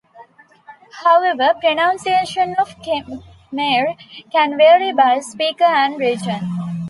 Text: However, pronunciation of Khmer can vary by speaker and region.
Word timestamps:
However, 1.03 1.53
pronunciation 1.59 2.55
of 2.57 2.69
Khmer 2.81 3.95
can 4.31 4.57
vary 4.57 4.93
by 4.93 5.19
speaker 5.19 5.63
and 5.63 5.99
region. 5.99 6.39